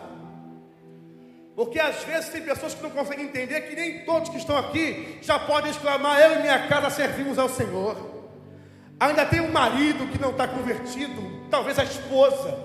[1.55, 5.19] Porque às vezes tem pessoas que não conseguem entender que nem todos que estão aqui
[5.21, 8.11] já podem exclamar: Eu e minha casa servimos ao Senhor.
[8.99, 12.57] Ainda tem um marido que não está convertido, talvez a esposa,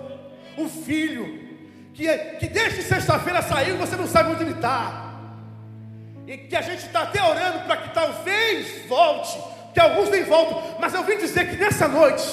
[0.55, 1.47] o filho,
[1.93, 2.07] que,
[2.39, 5.06] que desde sexta-feira saiu e você não sabe onde ele está
[6.27, 9.39] e que a gente está até orando para que talvez volte,
[9.73, 12.23] que alguns nem voltam, mas eu vim dizer que nessa noite,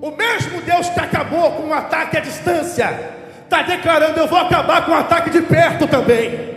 [0.00, 4.84] o mesmo Deus que acabou com um ataque à distância, está declarando: eu vou acabar
[4.84, 6.50] com o um ataque de perto também.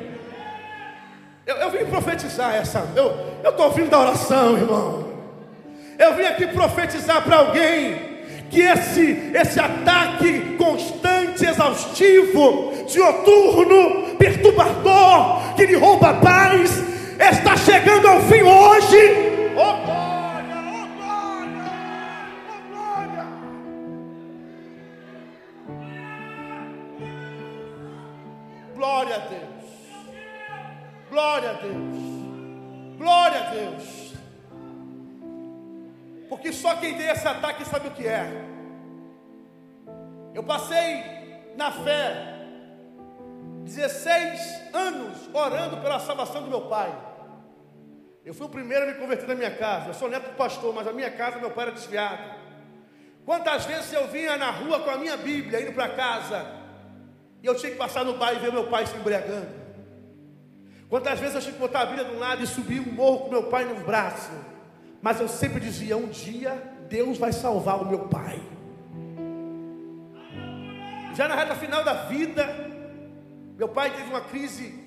[1.46, 5.12] Eu, eu vim profetizar essa, eu estou ouvindo da oração, irmão.
[5.98, 8.14] Eu vim aqui profetizar para alguém
[8.50, 11.03] que esse, esse ataque constante,
[11.42, 16.84] exaustivo, dioturno, perturbador, que lhe rouba a paz,
[17.20, 18.98] está chegando ao fim hoje.
[19.56, 21.66] Oh glória, oh glória,
[22.50, 23.26] oh glória.
[28.76, 29.66] Glória a Deus,
[31.10, 31.98] glória a Deus,
[32.98, 34.14] glória a Deus.
[36.30, 38.28] Porque só quem tem esse ataque sabe o que é.
[40.34, 41.23] Eu passei
[41.56, 42.34] na fé
[43.64, 46.94] 16 anos orando pela salvação do meu pai.
[48.26, 49.90] Eu fui o primeiro a me converter na minha casa.
[49.90, 52.24] Eu sou neto do pastor, mas a minha casa meu pai era desviado.
[53.26, 56.46] Quantas vezes eu vinha na rua com a minha Bíblia indo para casa
[57.42, 59.64] e eu tinha que passar no bar e ver meu pai se embriagando.
[60.90, 63.20] Quantas vezes eu tinha que botar a Bíblia de um lado e subir um morro
[63.22, 64.32] com meu pai no braço.
[65.02, 66.52] Mas eu sempre dizia: um dia
[66.88, 68.42] Deus vai salvar o meu pai.
[71.14, 72.44] Já na reta final da vida,
[73.56, 74.84] meu pai teve uma crise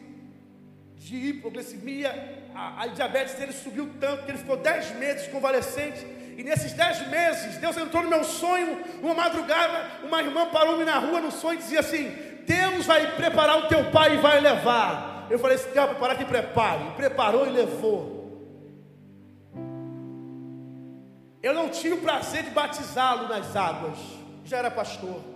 [0.96, 6.04] de hipoglicemia, a, a diabetes dele subiu tanto que ele ficou dez meses convalescente.
[6.36, 10.98] E nesses dez meses, Deus entrou no meu sonho, uma madrugada, uma irmã parou-me na
[10.98, 12.10] rua no sonho e dizia assim:
[12.44, 15.28] Deus vai preparar o teu pai e vai levar.
[15.30, 16.90] Eu falei: se quer preparar, que prepare.
[16.96, 18.16] Preparou e levou.
[21.40, 23.98] Eu não tinha o prazer de batizá-lo nas águas,
[24.44, 25.35] já era pastor.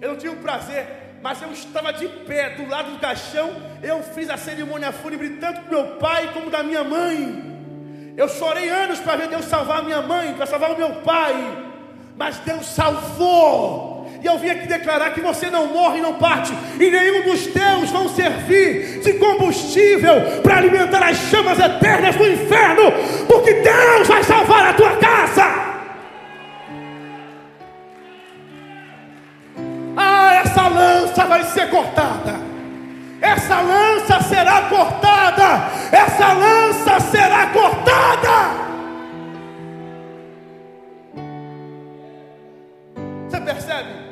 [0.00, 0.86] Eu não tinha o prazer,
[1.22, 3.50] mas eu estava de pé do lado do caixão.
[3.82, 7.56] Eu fiz a cerimônia fúnebre tanto do meu pai como da minha mãe.
[8.16, 11.34] Eu chorei anos para ver Deus salvar minha mãe, para salvar o meu pai,
[12.16, 14.10] mas Deus salvou.
[14.22, 17.46] E eu vim aqui declarar que você não morre e não parte, e nenhum dos
[17.48, 22.84] teus vão servir de combustível para alimentar as chamas eternas do inferno,
[31.36, 32.34] vai ser cortada.
[33.20, 35.44] Essa lança será cortada.
[35.92, 38.66] Essa lança será cortada.
[43.28, 44.06] Você percebe?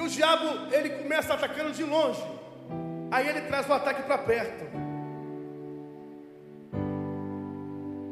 [0.00, 2.24] o diabo ele começa atacando de longe,
[3.10, 4.64] aí ele traz o ataque para perto.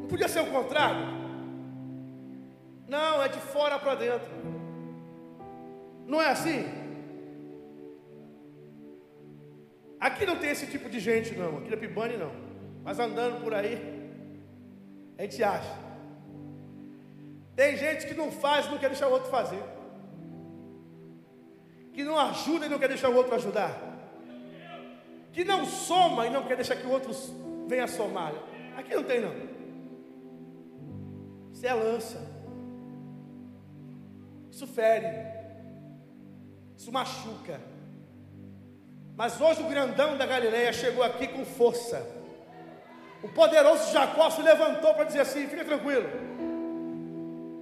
[0.01, 1.07] Não podia ser o contrário?
[2.87, 4.56] Não, é de fora para dentro.
[6.07, 6.65] Não é assim?
[10.01, 11.59] Aqui não tem esse tipo de gente, não.
[11.59, 12.33] Aqui na Pibane, não.
[12.85, 13.77] Mas andando por aí,
[15.19, 15.77] a gente acha.
[17.55, 19.63] Tem gente que não faz, não quer deixar o outro fazer
[21.97, 23.75] que não ajuda e não quer deixar o outro ajudar,
[25.33, 27.11] que não soma e não quer deixar que o outro
[27.67, 28.35] venha somar.
[28.77, 29.33] Aqui não tem não.
[31.51, 32.21] Isso é lança.
[34.51, 35.36] Isso fere.
[36.77, 37.61] Isso machuca.
[39.17, 42.07] Mas hoje o grandão da Galileia chegou aqui com força.
[43.23, 46.09] O poderoso Jacó se levantou para dizer assim: fica tranquilo.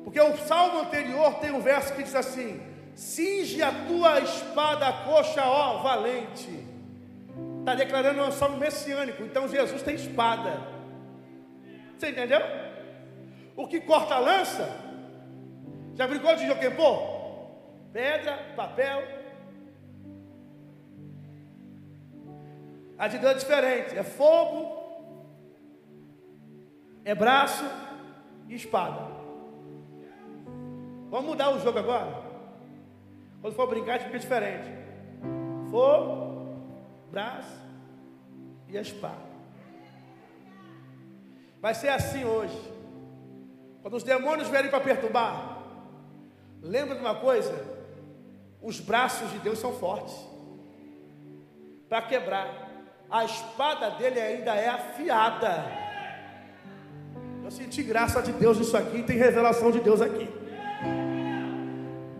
[0.03, 2.61] Porque o salmo anterior tem um verso que diz assim:
[2.95, 6.65] Cinge a tua espada coxa, ó valente.
[7.61, 9.23] Está declarando um salmo messiânico.
[9.23, 10.61] Então Jesus tem espada.
[11.97, 12.41] Você entendeu?
[13.57, 14.69] O que corta a lança?
[15.95, 17.14] Já brincou de Joquempô?
[17.95, 19.05] Pedra, papel.
[22.99, 23.97] A de Deus é diferente.
[23.97, 24.59] É fogo,
[27.05, 27.65] é braço
[28.49, 29.01] e espada.
[31.09, 32.21] Vamos mudar o jogo agora?
[33.41, 34.69] Quando for brincar, fica diferente.
[35.71, 36.49] Fogo,
[37.13, 37.63] braço
[38.67, 39.35] e a espada.
[41.61, 42.61] Vai ser assim hoje.
[43.83, 45.63] Quando os demônios vierem para perturbar,
[46.61, 47.74] lembra de uma coisa?
[48.65, 50.15] Os braços de Deus são fortes
[51.87, 52.49] para quebrar.
[53.11, 55.67] A espada dele ainda é afiada.
[57.45, 60.27] Eu senti graça de Deus nisso aqui, tem revelação de Deus aqui.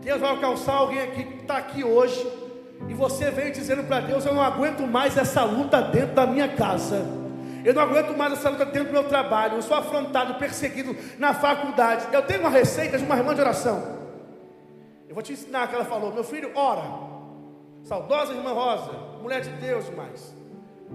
[0.01, 2.31] Deus vai alcançar alguém aqui que está aqui hoje,
[2.87, 6.47] e você vem dizendo para Deus: Eu não aguento mais essa luta dentro da minha
[6.47, 7.03] casa.
[7.63, 9.55] Eu não aguento mais essa luta dentro do meu trabalho.
[9.55, 12.05] Eu sou afrontado, perseguido na faculdade.
[12.13, 14.04] Eu tenho uma receita de uma irmã de oração.
[15.07, 17.15] Eu vou te ensinar que ela falou: Meu filho, ora.
[17.83, 18.91] Saudosa irmã Rosa,
[19.21, 20.35] mulher de Deus demais.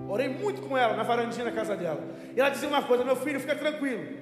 [0.08, 2.00] Orei muito com ela na varandinha na casa dela.
[2.34, 4.20] E ela dizia uma coisa: Meu filho, fica tranquilo.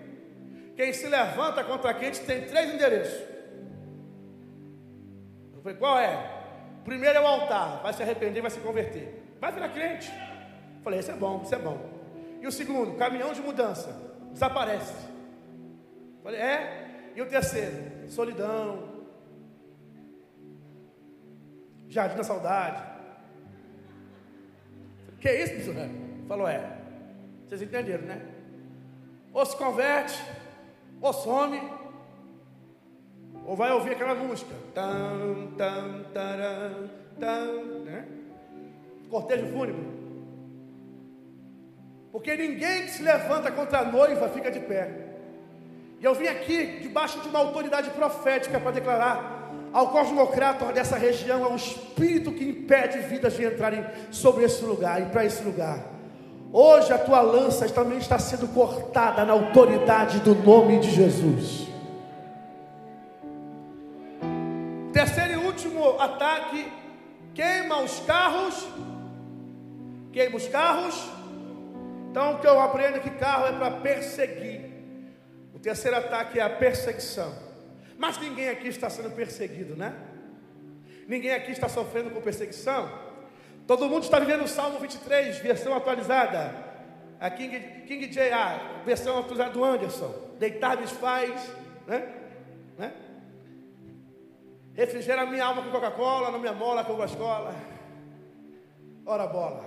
[0.79, 3.21] Quem se levanta contra quem tem três endereços.
[5.53, 6.39] Eu falei, qual é?
[6.85, 9.35] Primeiro é o altar, vai se arrepender, vai se converter.
[9.41, 10.09] Vai virar crente.
[10.09, 11.85] Eu falei, isso é bom, isso é bom.
[12.41, 13.93] E o segundo, caminhão de mudança,
[14.31, 14.95] desaparece.
[16.19, 17.13] Eu falei, é?
[17.17, 18.98] E o terceiro, solidão.
[21.89, 22.83] Jardim da saudade.
[25.21, 25.93] Que é isso, missionário?
[26.29, 26.79] Falou, é.
[27.47, 28.21] Vocês entenderam, né?
[29.33, 30.23] Ou se converte,
[31.01, 31.61] ou some,
[33.47, 34.55] ou vai ouvir aquela música.
[34.75, 38.07] Tam, tam, taram, tam, né?
[39.09, 39.99] Cortejo fúnebre.
[42.13, 45.07] Porque ninguém que se levanta contra a noiva fica de pé.
[46.01, 49.38] E eu vim aqui debaixo de uma autoridade profética para declarar
[49.79, 55.07] ao cosmocrata dessa região, ao espírito que impede vidas de entrarem sobre esse lugar e
[55.07, 55.79] para esse lugar.
[56.53, 61.69] Hoje a tua lança também está sendo cortada na autoridade do nome de Jesus.
[64.93, 66.73] Terceiro e último ataque:
[67.33, 68.67] queima os carros.
[70.13, 71.09] Queima os carros.
[72.11, 74.73] Então o que eu aprendo é que carro é para perseguir.
[75.55, 77.33] O terceiro ataque é a perseguição.
[77.99, 79.93] Mas ninguém aqui está sendo perseguido, né?
[81.09, 82.89] Ninguém aqui está sofrendo com perseguição.
[83.67, 86.55] Todo mundo está vivendo o Salmo 23, versão atualizada.
[87.19, 90.15] A King, King J.A., versão atualizada do Anderson.
[90.39, 91.53] Deitar-me faz,
[91.87, 92.15] né?
[92.79, 92.93] né?
[94.75, 97.53] Refrigera minha alma com Coca-Cola, não me amola com Coca-Cola.
[99.05, 99.65] Ora bola.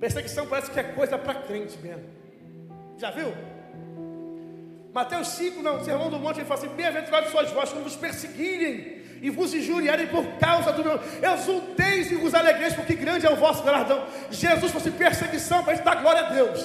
[0.00, 2.04] Perseguição parece que é coisa para crente mesmo.
[2.98, 3.53] Já viu?
[4.94, 9.02] Mateus 5, não, Sermão do Monte, ele fala assim: Bem-aventurados sois vós quando vos perseguirem
[9.20, 11.00] e vos injuriarem por causa do meu.
[11.20, 14.04] Exulteis e vos alegreis, porque grande é o vosso galardão.
[14.30, 16.64] Jesus fosse perseguição para a gente dar glória a Deus,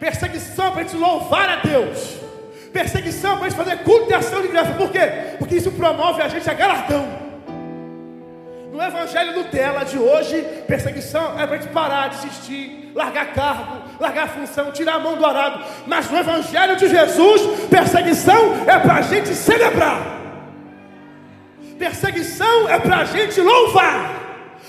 [0.00, 2.16] perseguição para a gente louvar a Deus,
[2.72, 4.72] perseguição para a gente fazer culto e ação de graça.
[4.72, 5.36] Por quê?
[5.38, 7.06] Porque isso promove a gente a galardão.
[8.72, 13.82] No Evangelho Nutella de hoje, perseguição é para a gente parar de assistir, largar cargo,
[13.98, 15.64] largar função, tirar a mão do arado.
[15.86, 20.00] Mas no Evangelho de Jesus, perseguição é para a gente celebrar.
[21.78, 24.22] Perseguição é para a gente louvar.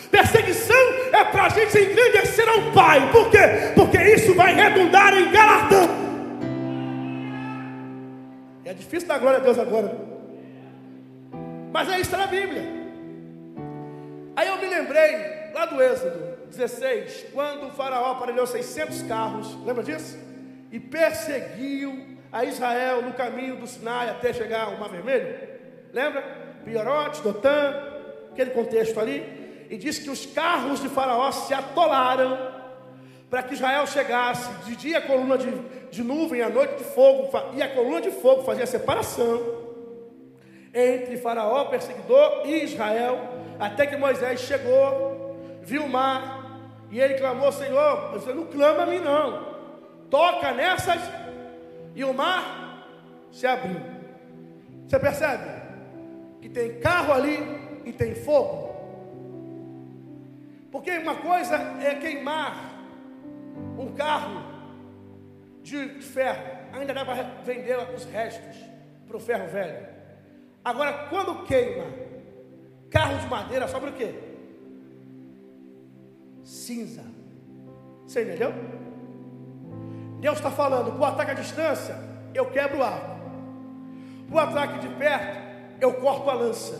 [0.10, 0.76] Perseguição
[1.14, 3.12] é para a gente engrandecer ao Pai.
[3.12, 3.74] Por quê?
[3.76, 6.06] Porque isso vai redundar em galardão.
[8.64, 9.96] É difícil dar glória a Deus agora.
[11.72, 12.64] Mas é isso na Bíblia.
[14.36, 19.84] Aí eu me lembrei, lá do Êxodo 16, quando o faraó aparelhou 600 carros, lembra
[19.84, 20.18] disso?
[20.72, 25.38] E perseguiu a Israel no caminho do Sinai até chegar ao Mar Vermelho.
[25.94, 26.22] Lembra?
[26.64, 27.74] Piorote, Dotã,
[28.32, 29.68] aquele contexto ali.
[29.70, 32.54] E disse que os carros de faraó se atolaram
[33.30, 35.52] para que Israel chegasse de dia a coluna de,
[35.90, 39.66] de nuvem, à noite de fogo, e a coluna de fogo fazia separação
[40.76, 43.18] entre faraó, perseguidor, e Israel
[43.58, 46.35] até que Moisés chegou, viu o mar,
[46.92, 49.56] e ele clamou: Senhor, você não clama a mim, não.
[50.10, 51.02] Toca nessas,
[51.96, 52.88] e o mar
[53.32, 53.80] se abriu.
[54.88, 55.44] Você percebe?
[56.42, 58.76] Que tem carro ali e tem fogo.
[60.72, 62.56] Porque uma coisa é queimar
[63.78, 64.44] um carro
[65.64, 66.44] de ferro,
[66.74, 68.58] ainda dá para vender os restos
[69.08, 69.88] para o ferro velho.
[70.64, 72.06] Agora, quando queima
[72.96, 74.16] Carro de madeira sobre o quê?
[76.46, 77.04] Cinza.
[78.06, 78.54] Você entendeu?
[80.22, 81.98] Deus está falando, para o ataque à distância,
[82.34, 83.16] eu quebro o arco.
[84.30, 85.38] Para o ataque de perto,
[85.82, 86.80] eu corto a lança.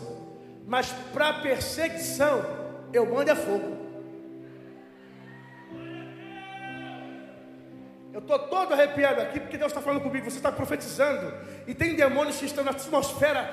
[0.66, 2.42] Mas para perseguição,
[2.92, 3.85] eu mando é fogo.
[8.16, 10.30] Eu estou todo arrepiado aqui porque Deus está falando comigo.
[10.30, 11.34] Você está profetizando
[11.66, 13.46] e tem demônios que estão na atmosfera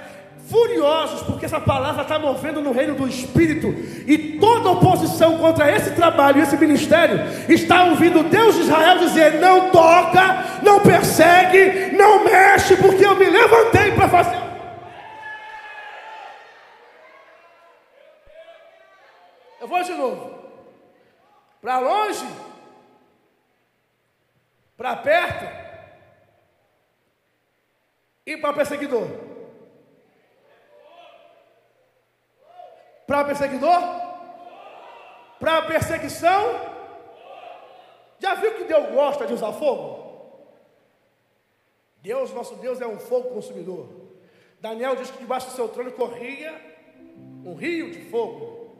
[0.49, 3.67] furiosos porque essa palavra está movendo no reino do Espírito
[4.07, 7.19] e toda oposição contra esse trabalho, esse ministério,
[7.51, 13.25] está ouvindo Deus de Israel dizer: não toca, não persegue, não mexe, porque eu me
[13.25, 14.41] levantei para fazer.
[19.59, 20.31] Eu vou de novo.
[21.61, 22.52] Para longe
[24.83, 25.45] para perto
[28.25, 29.07] e para perseguidor.
[33.07, 33.79] Para perseguidor?
[35.39, 36.43] Para perseguição?
[38.19, 40.51] Já viu que Deus gosta de usar fogo?
[42.01, 43.87] Deus, nosso Deus, é um fogo consumidor.
[44.59, 46.59] Daniel diz que debaixo do seu trono corria
[47.45, 48.75] um rio de fogo.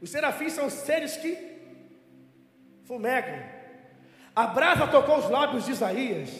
[0.00, 1.36] Os serafins são seres que
[2.86, 3.61] fumegam.
[4.34, 6.30] A brasa tocou os lábios de Isaías.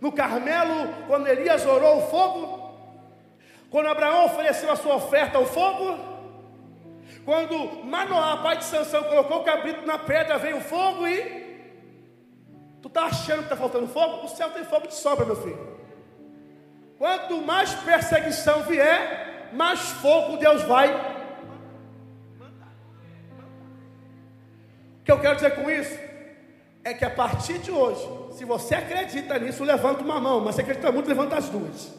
[0.00, 2.68] No Carmelo, quando Elias orou o fogo,
[3.70, 5.98] quando Abraão ofereceu a sua oferta ao fogo,
[7.24, 11.48] quando Manoá, pai de Sansão, colocou o cabrito na pedra, veio o fogo e.
[12.80, 14.24] Tu está achando que está faltando fogo?
[14.24, 15.78] O céu tem fogo de sobra, meu filho.
[16.96, 20.94] Quanto mais perseguição vier, mais fogo Deus vai.
[25.00, 26.07] O que eu quero dizer com isso?
[26.88, 30.62] É que a partir de hoje, se você acredita nisso, levanta uma mão, mas se
[30.62, 31.92] acredita muito, levanta as duas.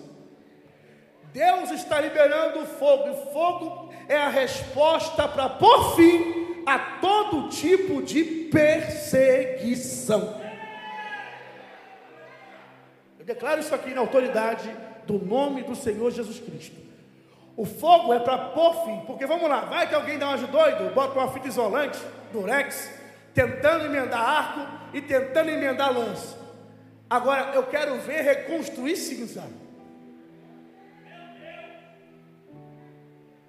[1.32, 7.50] Deus está liberando o fogo, e fogo é a resposta para pôr fim a todo
[7.50, 10.42] tipo de perseguição.
[13.20, 16.78] Eu declaro isso aqui na autoridade do nome do Senhor Jesus Cristo.
[17.56, 20.48] O fogo é para pôr fim, porque vamos lá, vai que alguém dá uma de
[20.48, 22.00] doido, bota uma fita isolante,
[22.32, 22.90] durex,
[23.36, 26.38] tentando emendar arco e tentando emendar lança.
[27.10, 29.44] Agora eu quero ver reconstruir cinza.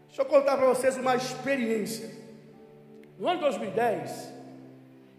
[0.06, 2.10] Deixa eu contar para vocês uma experiência.
[3.18, 4.32] No ano 2010,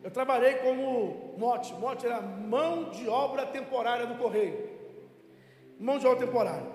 [0.04, 1.74] eu trabalhei como mote.
[1.76, 4.70] Mote era mão de obra temporária do correio.
[5.80, 6.68] Mão de obra temporária.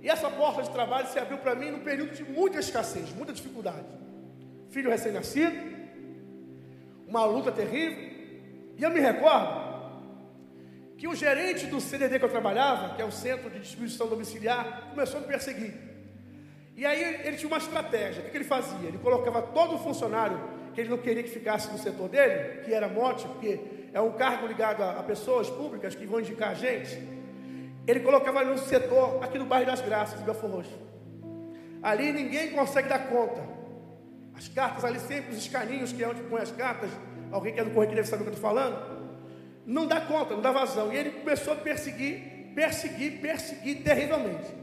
[0.00, 3.32] E essa porta de trabalho se abriu para mim num período de muita escassez, muita
[3.32, 3.86] dificuldade.
[4.70, 5.56] Filho recém-nascido,
[7.08, 8.13] uma luta terrível.
[8.76, 9.64] E eu me recordo
[10.96, 14.88] que o gerente do CDD que eu trabalhava, que é o Centro de Distribuição Domiciliar,
[14.90, 15.74] começou a me perseguir.
[16.76, 18.22] E aí ele tinha uma estratégia.
[18.22, 18.88] O que ele fazia?
[18.88, 20.38] Ele colocava todo o funcionário
[20.74, 23.60] que ele não queria que ficasse no setor dele, que era mote, porque
[23.92, 26.98] é um cargo ligado a, pessoas públicas que vão indicar a gente.
[27.86, 30.76] Ele colocava no setor aqui no bairro das Graças, em Belfor Roxo.
[31.80, 33.40] Ali ninguém consegue dar conta.
[34.34, 36.90] As cartas ali sempre, os escaninhos, que é onde põe as cartas,
[37.34, 38.78] alguém que é do correio deve saber o que eu estou falando,
[39.66, 40.92] não dá conta, não dá vazão.
[40.92, 44.54] E ele começou a perseguir, perseguir, perseguir terrivelmente.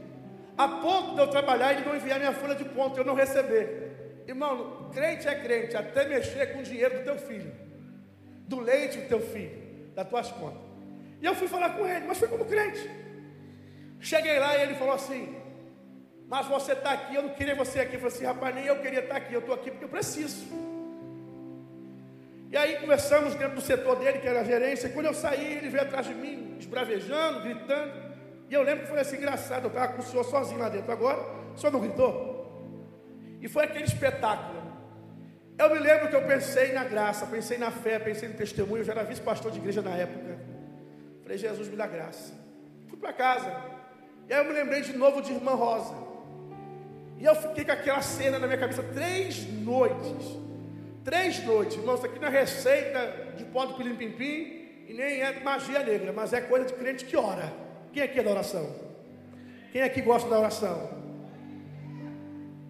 [0.56, 3.14] A ponto de eu trabalhar e ele não enviar minha folha de ponto, eu não
[3.14, 4.22] receber.
[4.26, 7.52] Irmão, crente é crente, até mexer com o dinheiro do teu filho,
[8.48, 10.62] do leite do teu filho, das tuas contas.
[11.20, 12.90] E eu fui falar com ele, mas foi como crente.
[14.00, 15.36] Cheguei lá e ele falou assim:
[16.26, 17.94] Mas você está aqui, eu não queria você aqui.
[17.94, 20.71] Eu falei assim: Rapaz, nem eu queria estar aqui, eu estou aqui porque eu preciso.
[22.52, 24.86] E aí conversamos dentro do setor dele, que era a gerência.
[24.86, 27.90] E quando eu saí, ele veio atrás de mim, esbravejando, gritando.
[28.50, 29.64] E eu lembro que foi assim engraçado.
[29.64, 30.92] Eu estava com o senhor sozinho lá dentro.
[30.92, 31.18] Agora,
[31.54, 32.12] o senhor não gritou?
[33.40, 34.60] E foi aquele espetáculo.
[35.58, 38.82] Eu me lembro que eu pensei na graça, pensei na fé, pensei no testemunho.
[38.82, 40.38] Eu já era vice-pastor de igreja na época.
[41.22, 42.34] Falei, Jesus me dá graça.
[42.86, 43.50] Fui para casa.
[44.28, 45.94] E aí eu me lembrei de novo de Irmã Rosa.
[47.18, 50.51] E eu fiquei com aquela cena na minha cabeça três noites.
[51.04, 51.76] Três noites.
[51.76, 55.40] Irmãos, isso aqui não é receita de pó do pilim pim pim e nem é
[55.40, 57.52] magia negra, mas é coisa de crente que ora.
[57.92, 58.74] Quem aqui é da oração?
[59.72, 61.02] Quem aqui gosta da oração?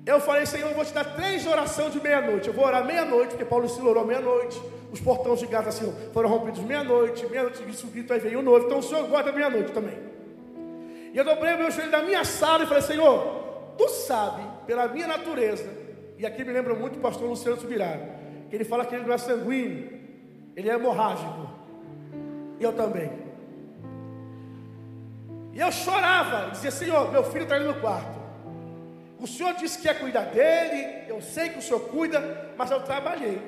[0.05, 2.49] Eu falei, Senhor, eu vou te dar três orações de meia-noite.
[2.49, 4.61] Eu vou orar meia-noite, porque Paulo se orou meia-noite.
[4.91, 7.24] Os portões de Gaza assim, foram rompidos meia-noite.
[7.26, 8.66] Meia-noite, isso grito, aí veio o novo.
[8.66, 9.97] Então o Senhor guarda meia-noite também.
[11.12, 14.89] E eu dobrei o meu joelho da minha sala e falei, Senhor, tu sabe, pela
[14.89, 15.68] minha natureza,
[16.18, 17.99] e aqui me lembra muito o pastor Luciano Subirá,
[18.57, 20.00] ele fala que ele não é sanguíneo,
[20.55, 21.48] ele é hemorrágico.
[22.61, 23.11] Eu também.
[25.53, 28.20] E eu chorava, dizia, Senhor, meu filho está ali no quarto.
[29.18, 32.82] O Senhor disse que ia cuidar dele, eu sei que o Senhor cuida, mas eu
[32.82, 33.40] trabalhei.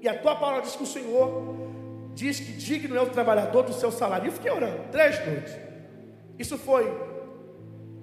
[0.00, 1.56] E a tua palavra diz que o Senhor
[2.14, 4.26] diz que digno é o trabalhador do seu salário.
[4.26, 5.56] E eu fiquei orando, três noites.
[6.38, 6.86] Isso foi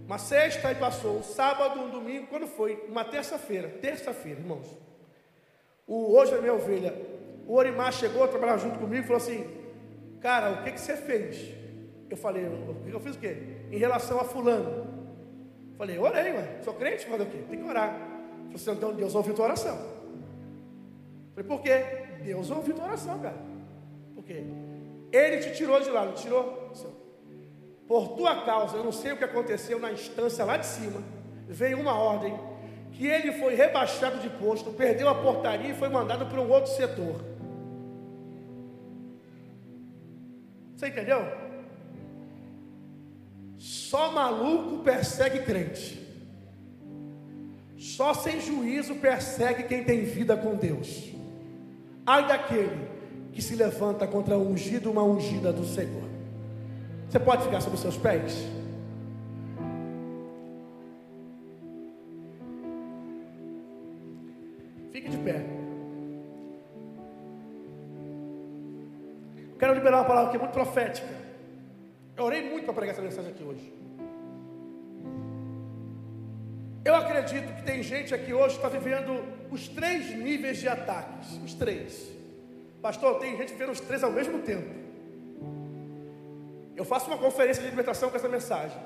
[0.05, 2.85] uma sexta e passou um sábado, um domingo, quando foi?
[2.87, 4.67] Uma terça-feira, terça-feira, irmãos.
[5.87, 6.93] O, hoje a minha ovelha,
[7.47, 9.45] o Orimar chegou a trabalhar junto comigo e falou assim:
[10.19, 11.53] Cara, o que, que você fez?
[12.09, 12.45] Eu falei:
[12.91, 13.37] Eu fiz o quê?
[13.71, 14.87] Em relação a Fulano.
[15.77, 16.59] Falei: Orei, ué.
[16.63, 17.05] Sou crente?
[17.05, 17.43] Falei: O quê?
[17.49, 17.93] Tem que orar.
[17.93, 19.77] Falei assim: Então Deus ouviu tua oração.
[21.35, 21.83] Falei: Por quê?
[22.23, 23.37] Deus ouviu tua oração, cara.
[24.15, 24.43] Por quê?
[25.11, 26.71] Ele te tirou de lá, não tirou?
[27.87, 31.03] Por tua causa, eu não sei o que aconteceu na instância lá de cima.
[31.47, 32.35] Veio uma ordem
[32.95, 36.71] que ele foi rebaixado de posto, perdeu a portaria e foi mandado para um outro
[36.71, 37.21] setor.
[40.75, 41.25] Você entendeu?
[43.57, 46.01] Só maluco persegue crente.
[47.77, 51.11] Só sem juízo persegue quem tem vida com Deus.
[52.05, 52.87] Ai daquele
[53.33, 56.03] que se levanta contra o ungido, uma ungida do Senhor.
[57.09, 58.33] Você pode ficar sobre os seus pés?
[70.05, 71.07] Uma palavra que é muito profética.
[72.15, 73.73] Eu orei muito para pregar essa mensagem aqui hoje.
[76.85, 79.11] Eu acredito que tem gente aqui hoje que está vivendo
[79.51, 81.31] os três níveis de ataques.
[81.43, 82.11] Os três.
[82.81, 84.69] Pastor, tem gente vivendo os três ao mesmo tempo.
[86.75, 88.77] Eu faço uma conferência de libertação com essa mensagem.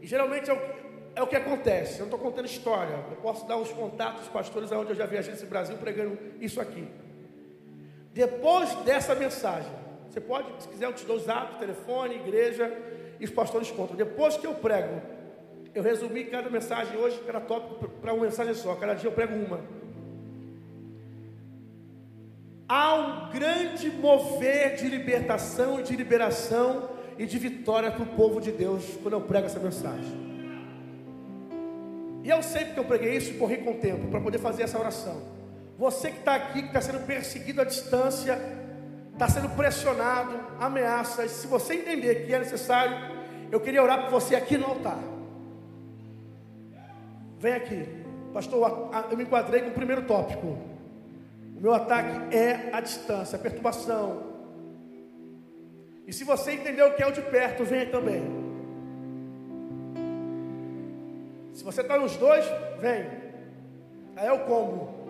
[0.00, 0.58] E geralmente é o,
[1.16, 1.94] é o que acontece.
[1.94, 2.94] Eu não estou contando história.
[3.10, 6.60] Eu posso dar os contatos dos pastores aonde eu já viajei nesse Brasil pregando isso
[6.60, 6.88] aqui.
[8.14, 9.72] Depois dessa mensagem,
[10.08, 12.72] você pode, se quiser, eu te dou o zap, telefone, igreja,
[13.18, 13.96] e os pastores contam.
[13.96, 15.02] Depois que eu prego,
[15.74, 18.76] eu resumi cada mensagem hoje, cada tópico, para uma mensagem só.
[18.76, 19.60] Cada dia eu prego uma.
[22.68, 28.52] Há um grande mover de libertação de liberação e de vitória para o povo de
[28.52, 30.24] Deus quando eu prego essa mensagem.
[32.22, 34.62] E eu sei porque eu preguei isso e corri com o tempo para poder fazer
[34.62, 35.20] essa oração.
[35.76, 38.38] Você que está aqui, que está sendo perseguido à distância,
[39.12, 42.96] está sendo pressionado, ameaças, se você entender que é necessário,
[43.50, 44.98] eu queria orar por você aqui no altar.
[47.38, 47.88] Vem aqui,
[48.32, 48.90] pastor.
[49.10, 50.58] Eu me enquadrei com o primeiro tópico.
[51.56, 54.34] O meu ataque é a distância, a perturbação.
[56.06, 58.22] E se você entendeu o que é o de perto, venha também.
[61.52, 62.44] Se você está nos dois,
[62.80, 63.06] vem.
[64.16, 65.03] Aí é o combo.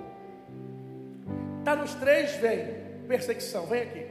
[1.65, 2.75] Está nos três, vem.
[3.09, 4.07] Perseguição, vem aqui.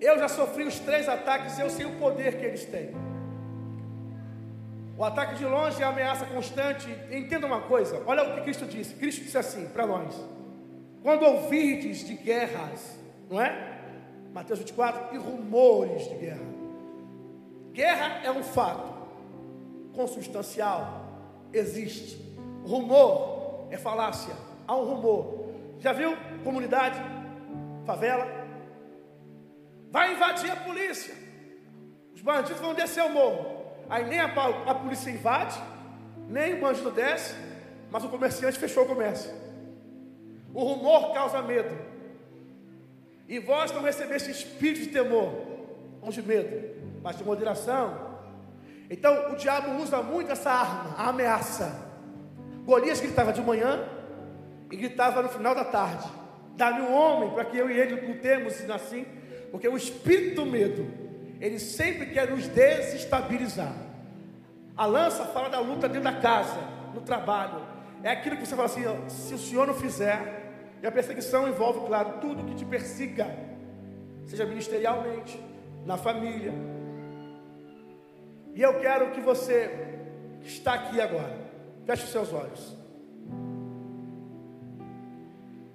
[0.00, 2.92] Eu já sofri os três ataques e eu sei o poder que eles têm.
[4.96, 6.88] O ataque de longe é ameaça constante.
[7.10, 8.94] Entenda uma coisa, olha o que Cristo disse.
[8.94, 10.14] Cristo disse assim para nós:
[11.02, 12.96] quando ouvirdes de guerras,
[13.28, 13.80] não é?
[14.32, 16.46] Mateus 24, e rumores de guerra.
[17.72, 18.94] Guerra é um fato
[19.92, 21.08] consubstancial,
[21.52, 22.24] existe.
[22.64, 24.34] Rumor é falácia,
[24.70, 25.50] há um rumor.
[25.80, 26.96] Já viu comunidade,
[27.84, 28.24] favela?
[29.90, 31.12] Vai invadir a polícia.
[32.14, 33.64] Os bandidos vão descer o morro.
[33.88, 35.60] Aí nem a, a polícia invade,
[36.28, 37.34] nem o bandido desce,
[37.90, 39.32] mas o comerciante fechou o comércio.
[40.54, 41.76] O rumor causa medo.
[43.28, 45.32] E vós não recebeste espírito de temor,
[46.00, 48.08] não de medo, mas de moderação.
[48.88, 51.90] Então o diabo usa muito essa arma, a ameaça.
[52.64, 53.99] Golias gritava de manhã
[54.70, 56.08] e gritava no final da tarde:
[56.56, 59.06] Dá-me um homem para que eu e ele lutemos assim,
[59.50, 60.86] porque o espírito do medo
[61.40, 63.74] ele sempre quer nos desestabilizar.
[64.76, 66.60] A lança fala da luta dentro da casa,
[66.94, 67.66] no trabalho.
[68.02, 70.40] É aquilo que você fala assim: ó, se o senhor não fizer,
[70.82, 73.26] e a perseguição envolve, claro, tudo que te persiga,
[74.26, 75.38] seja ministerialmente,
[75.84, 76.52] na família.
[78.54, 79.70] E eu quero que você,
[80.42, 81.36] que está aqui agora,
[81.86, 82.79] feche os seus olhos.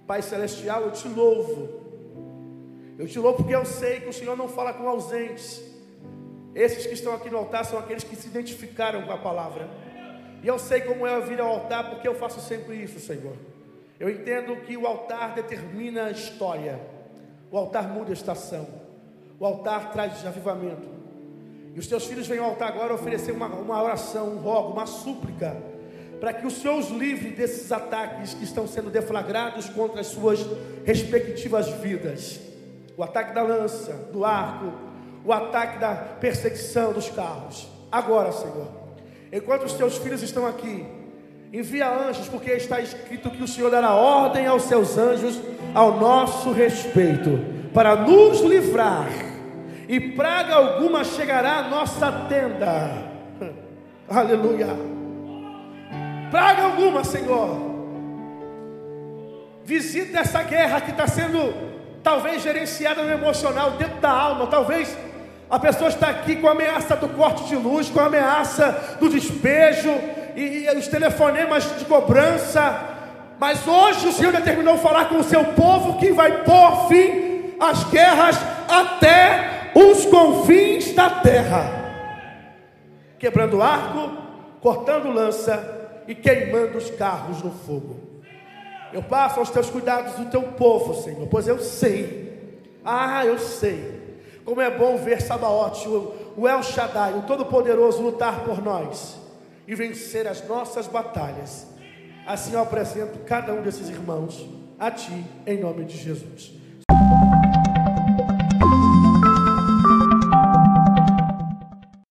[0.08, 1.86] Pai Celestial, eu te louvo
[2.98, 5.62] eu te louvo porque eu sei que o Senhor não fala com ausentes.
[6.54, 9.70] Esses que estão aqui no altar são aqueles que se identificaram com a palavra.
[10.42, 13.36] E eu sei como é vir ao altar porque eu faço sempre isso, Senhor.
[14.00, 16.80] Eu entendo que o altar determina a história.
[17.52, 18.66] O altar muda a estação.
[19.38, 20.88] O altar traz avivamento.
[21.74, 24.86] E os teus filhos vêm ao altar agora oferecer uma, uma oração, um rogo, uma
[24.86, 25.62] súplica,
[26.20, 30.46] para que o Senhor os livre desses ataques que estão sendo deflagrados contra as suas
[30.86, 32.40] respectivas vidas
[32.98, 34.72] o ataque da lança, do arco,
[35.24, 37.68] o ataque da perseguição dos carros.
[37.92, 38.68] Agora, Senhor,
[39.32, 40.86] enquanto os teus filhos estão aqui,
[41.52, 45.40] envia anjos, porque está escrito que o Senhor dará ordem aos seus anjos
[45.74, 47.40] ao nosso respeito,
[47.74, 49.10] para nos livrar,
[49.88, 53.12] e praga alguma chegará à nossa tenda.
[54.08, 54.95] Aleluia.
[56.32, 57.76] Praga alguma, Senhor.
[59.64, 61.54] Visita essa guerra que está sendo
[62.04, 64.96] talvez gerenciada no emocional, dentro da alma, talvez
[65.50, 69.10] a pessoa está aqui com a ameaça do corte de luz, com a ameaça do
[69.10, 69.90] despejo
[70.36, 72.80] e, e os telefonemas de cobrança.
[73.40, 77.84] Mas hoje o Senhor determinou falar com o seu povo que vai pôr fim às
[77.86, 78.38] guerras
[78.70, 81.66] até os confins da terra,
[83.20, 84.12] quebrando arco,
[84.62, 85.75] cortando lança
[86.08, 88.00] e queimando os carros no fogo.
[88.94, 94.20] Eu passo aos teus cuidados do teu povo, Senhor, pois eu sei, ah, eu sei,
[94.46, 99.18] como é bom ver Sabaote, o El Shaddai, o Todo-Poderoso, lutar por nós
[99.68, 101.68] e vencer as nossas batalhas.
[102.26, 104.48] Assim eu apresento cada um desses irmãos
[104.80, 106.54] a Ti, em nome de Jesus.